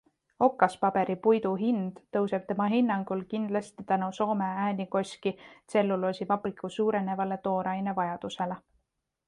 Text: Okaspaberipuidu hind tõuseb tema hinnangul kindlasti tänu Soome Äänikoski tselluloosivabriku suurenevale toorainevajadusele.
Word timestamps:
Okaspaberipuidu 0.45 1.51
hind 1.63 1.99
tõuseb 2.17 2.47
tema 2.51 2.67
hinnangul 2.71 3.21
kindlasti 3.33 3.85
tänu 3.93 4.09
Soome 4.21 4.49
Äänikoski 4.63 5.35
tselluloosivabriku 5.45 6.73
suurenevale 6.79 7.39
toorainevajadusele. 7.49 8.59